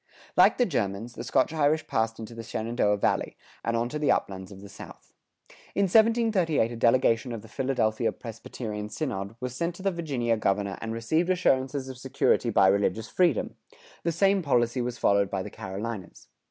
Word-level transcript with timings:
Like 0.35 0.57
the 0.57 0.65
Germans, 0.65 1.13
the 1.13 1.23
Scotch 1.23 1.53
Irish 1.53 1.85
passed 1.85 2.17
into 2.17 2.33
the 2.33 2.41
Shenandoah 2.41 2.97
Valley,[105:2] 2.97 3.35
and 3.65 3.77
on 3.77 3.87
to 3.89 3.99
the 3.99 4.11
uplands 4.11 4.51
of 4.51 4.59
the 4.61 4.67
South. 4.67 5.13
In 5.75 5.83
1738 5.83 6.71
a 6.71 6.75
delegation 6.75 7.31
of 7.31 7.43
the 7.43 7.47
Philadelphia 7.47 8.11
Presbyterian 8.11 8.89
synod 8.89 9.35
was 9.39 9.55
sent 9.55 9.75
to 9.75 9.83
the 9.83 9.91
Virginia 9.91 10.37
governor 10.37 10.79
and 10.81 10.91
received 10.91 11.29
assurances 11.29 11.87
of 11.87 11.99
security 11.99 12.49
of 12.49 12.55
religious 12.57 13.09
freedom; 13.09 13.57
the 14.03 14.11
same 14.11 14.41
policy 14.41 14.81
was 14.81 14.97
followed 14.97 15.29
by 15.29 15.43
the 15.43 15.51
Carolinas. 15.51 16.29